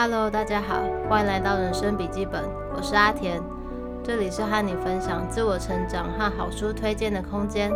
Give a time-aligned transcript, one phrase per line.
[0.00, 3.42] Hello，大家好，欢迎来到人生笔记本，我是阿田，
[4.04, 7.68] 这里是和你分享自我成长和好书推荐的空间，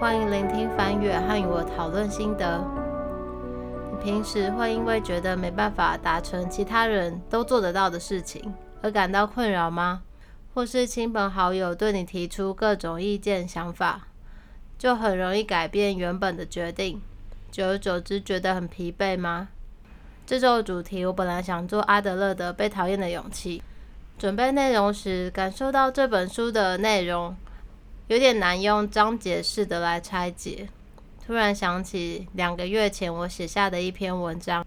[0.00, 2.60] 欢迎聆听翻阅和与我讨论心得。
[3.92, 8.52] 你平时会因为觉得没办法达成其他人都做得到的事情
[8.82, 10.02] 而感到困扰吗？
[10.52, 14.08] 或是亲朋好友对你提出各种意见想法，
[14.76, 17.00] 就很容易改变原本的决定，
[17.48, 19.50] 久而久之觉得很疲惫吗？
[20.30, 23.58] 这周的主题，我本来想做阿德勒的《被讨厌的勇气》。
[24.16, 27.34] 准备内容时，感受到这本书的内容
[28.06, 30.68] 有点难用章节式的来拆解。
[31.26, 34.64] 突然想起两个月前我写下的一篇文章，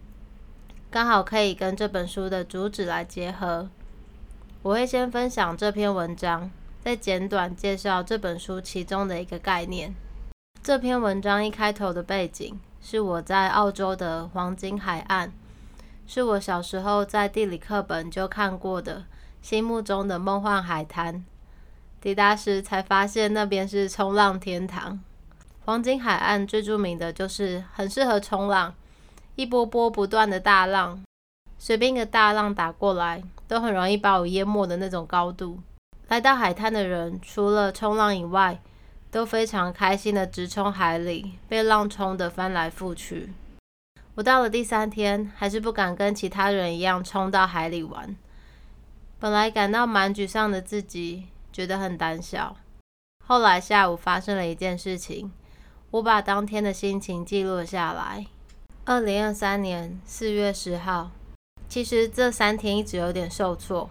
[0.92, 3.70] 刚好可以跟这本书的主旨来结合。
[4.64, 6.52] 我会先分享这篇文章，
[6.84, 9.96] 再简短介绍这本书其中的一个概念。
[10.62, 15.32] 这篇文章一开头的背景是我在澳洲的黄金海岸。
[16.14, 19.06] 是我小时候在地理课本就看过的，
[19.42, 21.26] 心目中的梦幻海滩。
[22.00, 25.00] 抵达时才发现那边是冲浪天堂。
[25.66, 28.76] 黄金海岸最著名的就是很适合冲浪，
[29.34, 31.04] 一波波不断的大浪，
[31.58, 35.58] 随便一个大浪打过来，都很容易把我淹没的那种高度。
[36.10, 38.62] 来到海滩的人，除了冲浪以外，
[39.10, 43.34] 都非常开心的直冲海里，被浪冲的翻来覆去。
[44.16, 48.16] 我到了第三天，还是不敢跟其他人一样冲到海里玩。
[49.20, 52.56] 本来感到蛮沮丧的自己，觉得很胆小。
[53.26, 55.32] 后来下午发生了一件事情，
[55.90, 58.28] 我把当天的心情记录下来。
[58.86, 61.10] 二零二三年四月十号，
[61.68, 63.90] 其实这三天一直有点受挫，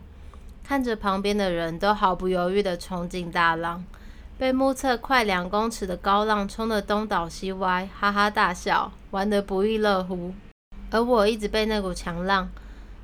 [0.62, 3.84] 看着旁边的人都毫不犹豫的冲进大浪。
[4.38, 10.34] 被目测快两公尺的高浪冲得东倒西歪，哈哈大笑，玩得不亦乐乎。
[10.90, 12.50] 而我一直被那股强浪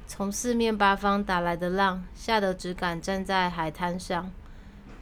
[0.06, 4.30] 从四面八方打来的浪吓得只敢站在海滩上，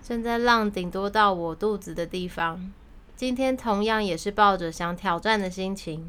[0.02, 2.70] 站在浪顶多到我肚子的地方。
[3.16, 6.06] 今天同样也是抱着想挑战的心情，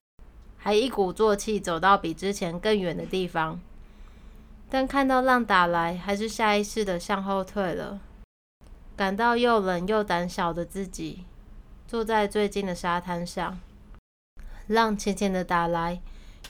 [0.58, 3.60] 还一鼓作气走到比之前更远的地方，
[4.70, 8.00] 但看到浪打来，还是下意识的向后退了。
[8.98, 11.24] 感到又冷又胆小的自己，
[11.88, 13.60] 坐在最近的沙滩上，
[14.66, 16.02] 浪浅浅的打来，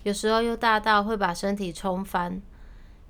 [0.04, 2.42] 有时候又大到会把身体冲翻。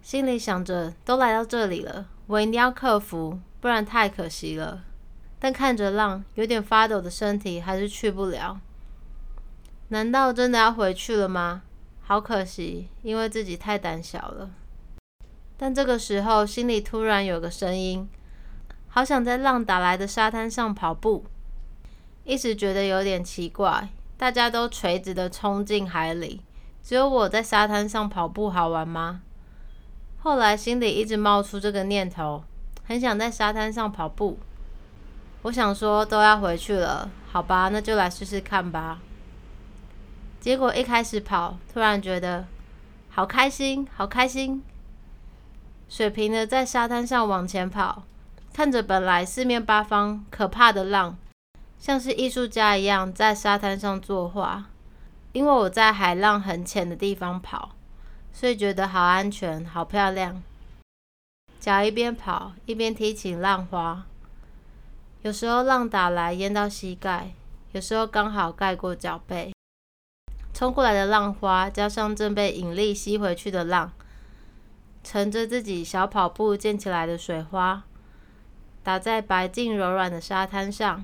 [0.01, 4.83] 心里想着，都来到这里了，我一定要克服，不然太可惜了。
[5.37, 8.59] 但看着浪，有点发抖的身体，还是去不了。
[9.89, 11.61] 难道真的要回去了吗？
[12.01, 14.49] 好可惜，因为自己太胆小了。
[15.55, 18.09] 但这个时候，心里突然有个声音。
[18.89, 21.25] 好想在浪打来的沙滩上跑步，
[22.23, 23.89] 一直觉得有点奇怪。
[24.17, 26.41] 大家都垂直的冲进海里，
[26.81, 29.21] 只有我在沙滩上跑步，好玩吗？
[30.17, 32.43] 后来心里一直冒出这个念头，
[32.85, 34.39] 很想在沙滩上跑步。
[35.43, 38.99] 我想说都要回去了，好吧，那就来试试看吧。
[40.39, 42.47] 结果一开始跑，突然觉得
[43.09, 44.63] 好开心，好开心，
[45.87, 48.03] 水平的在沙滩上往前跑。
[48.57, 51.15] 看着本来四面八方可怕的浪，
[51.77, 54.65] 像是艺术家一样在沙滩上作画。
[55.31, 57.75] 因为我在海浪很浅的地方跑，
[58.33, 60.41] 所以觉得好安全、好漂亮。
[61.59, 64.07] 脚一边跑一边踢起浪花，
[65.21, 67.33] 有时候浪打来淹到膝盖，
[67.73, 69.53] 有时候刚好盖过脚背。
[70.51, 73.91] 冲过来的浪花加上正被引力吸回去的浪，
[75.03, 77.83] 乘着自己小跑步溅起来的水花。
[78.87, 81.03] 打在白净柔软的沙滩上，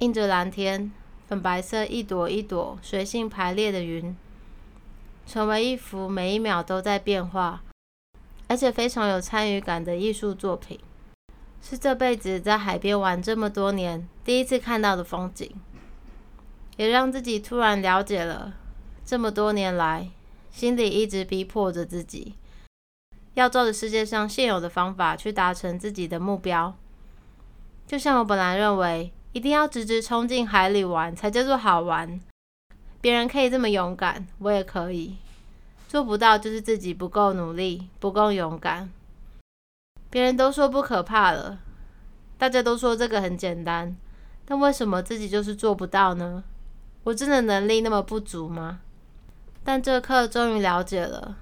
[0.00, 0.92] 映着蓝天，
[1.26, 4.14] 粉白色一朵一朵随性排列的云，
[5.26, 7.62] 成为一幅每一秒都在变化，
[8.48, 10.78] 而且非常有参与感的艺术作品。
[11.62, 15.50] 是这辈子在海边玩这么多年第一次看到的风景，
[16.76, 18.52] 也让自己突然了解了
[19.06, 20.10] 这么多年来
[20.50, 22.34] 心里一直逼迫着自己。
[23.34, 26.74] 要照着世界上现有的方法去达成自己的目标，
[27.86, 32.20] 就像我本来认为一定要直直冲进海里玩才叫做好玩，
[33.00, 35.16] 别人可以这么勇敢，我也可以
[35.88, 38.88] 做不到，就是自己不够努力，不够勇敢。
[40.10, 41.58] 别人都说不可怕了，
[42.38, 43.96] 大家都说这个很简单，
[44.44, 46.44] 但为什么自己就是做不到呢？
[47.02, 48.80] 我真的能力那么不足吗？
[49.64, 51.38] 但这课终于了解了。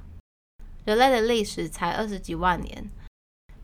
[0.85, 2.91] 人类的历史才二十几万年，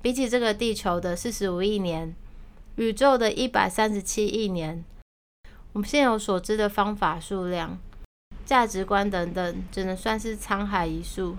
[0.01, 2.15] 比起这个地球的四十五亿年，
[2.77, 4.85] 宇宙的一百三十七亿年，
[5.73, 7.77] 我们现有所知的方法数量、
[8.47, 11.37] 价值观等等，只能算是沧海一粟。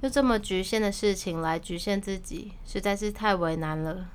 [0.00, 4.08] 用这么局限的事情来局限自己，实在是太为难了。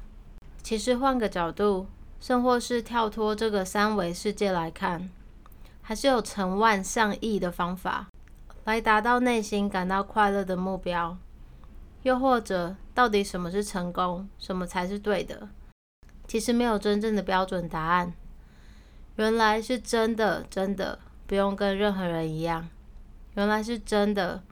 [0.63, 1.85] 其实换个角度，
[2.19, 5.09] 甚或是跳脱这个三维世界来看，
[5.81, 8.08] 还是有成万上亿的方法
[8.69, 11.17] 来达到内心感到快乐的目标。
[12.03, 15.49] 又或者，到底什么是成功，什么才是对的？
[16.27, 18.13] 其实没有真正的标准答案。
[19.15, 22.69] 原来是真的，真的不用跟任何人一样。
[23.33, 24.43] 原来是真的，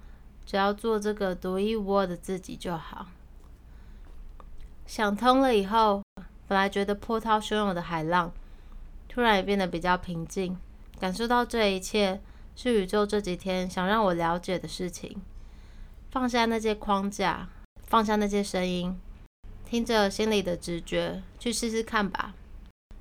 [0.48, 3.06] 只要做这个独一无二的自己就好。
[4.88, 6.02] 想通了以后，
[6.48, 8.32] 本来觉得波涛汹涌的海浪，
[9.08, 10.58] 突然也变得比较平静。
[11.00, 12.20] 感受到这一切
[12.60, 15.22] 是宇宙这几天想让我了解的事情。
[16.10, 17.48] 放下那些框架，
[17.86, 19.00] 放下那些声音。
[19.64, 22.34] 听着心里的直觉，去试试看吧。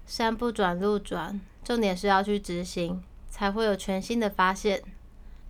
[0.04, 4.82] 山不转路转，重点是要去执行，才会有全新的发现。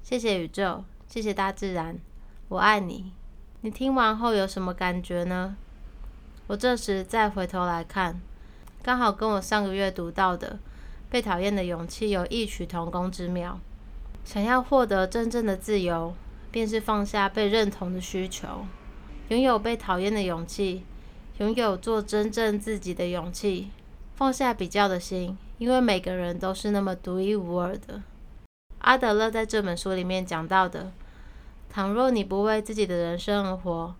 [0.04, 1.98] 谢谢宇宙，谢谢大自然，
[2.46, 3.12] 我爱你。
[3.62, 5.56] 你听完后有什么感觉呢？
[6.46, 8.20] 我这时再回头来看，
[8.84, 10.52] 刚好跟我上个月读到的
[11.10, 13.58] 《被讨厌的勇气》有异曲同工之妙。
[14.26, 16.12] 想要获得真正的自由，
[16.50, 18.66] 便是放下被认同的需求，
[19.28, 20.82] 拥有被讨厌的勇气。
[21.38, 23.70] 拥有做真正自己的勇气，
[24.16, 28.02] 放下比较的心，因为每个人都是那么独一无二的。
[28.78, 30.90] 阿德勒在这本书里面讲到的：
[31.70, 33.94] 倘若你不为自己的人生而活，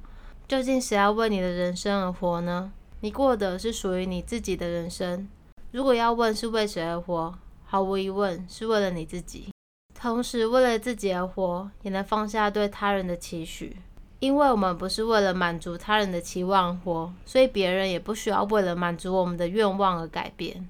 [0.48, 2.72] 究竟谁要为你的人生而活呢？
[3.00, 5.28] 你过的是属于你自己的人生。
[5.70, 9.50] 如果要问是为谁而活，毫无疑问是为了你自己。
[9.98, 13.76] 同时，为了自己而活，也能放下对他人的期许。
[14.18, 20.68] 因为我们不是为了满足他人的期望活，所以别人也不需要为了满足我们的愿望而改变。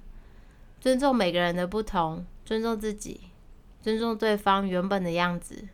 [0.80, 3.20] 尊重每个人的不同，尊重自己，
[3.80, 5.68] 尊重对方原本的样子，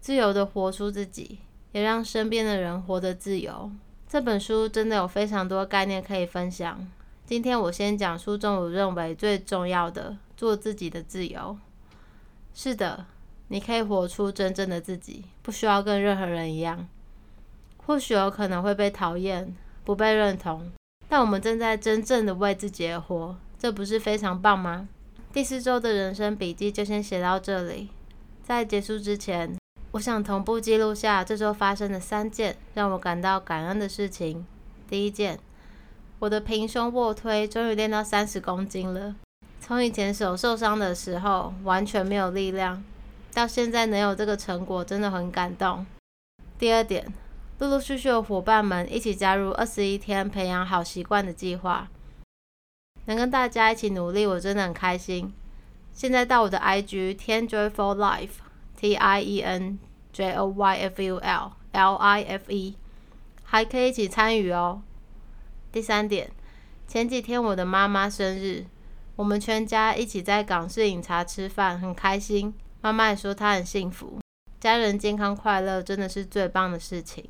[0.00, 1.38] 自由的活出自己，
[1.72, 3.70] 也让身边的人活得自由。
[4.08, 6.88] 这本书真的有非常多概念可以分享。
[7.24, 11.56] 今天我先讲书中我认为最重要的：做自己的自由。
[12.54, 13.06] 是的。
[13.52, 16.86] 你可以活出真正的自己，不需要跟任何人一样。
[17.78, 20.70] 或许有可能会被讨厌、不被认同，
[21.08, 24.88] 但我们正在真正的为自己而活，这不是非常棒吗？
[25.32, 27.88] 第四周的人生笔记就先写到这里。
[28.44, 29.56] 在结束之前，
[29.90, 34.46] 我想同步记录下这周发生的三件让我感到感恩的事情。
[34.88, 35.40] 第一件，
[36.20, 39.16] 我的平胸卧推终于练到三十公斤了。
[39.70, 42.82] 从以前手受伤的时候，完全没有力量。
[43.32, 45.86] 到现在能有这个成果，真的很感动。
[46.58, 47.06] 第二点，
[47.60, 51.88] 陆陆续续的伙伴们一起加入二十一天培养好习惯的计划，
[53.04, 55.32] 能跟大家一起努力，我真的很开心。
[55.92, 58.40] 现在到我的 IG Ten Joyful Life
[58.76, 59.78] T I E N
[60.12, 62.74] J O Y F U L L I F E，
[63.44, 64.82] 还可以一起参与哦。
[65.70, 66.32] 第三点，
[66.88, 68.66] 前几天我的妈妈生日，
[69.20, 72.54] 我们全家一起在港式饮茶吃饭，很开心。
[72.80, 74.18] 妈妈也说她很幸福，
[74.58, 77.22] 家人健康快乐真的是最棒的事情。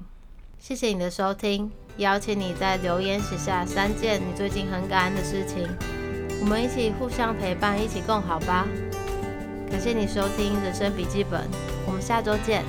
[0.57, 5.69] 谢谢你的收听，邀请你在留言写下三件你最近很感恩的事情，
[6.41, 8.69] 我们一起互相陪伴，一起共好吧。
[9.69, 11.51] 感谢你收听人生笔记本，
[11.89, 12.65] 我们下周见。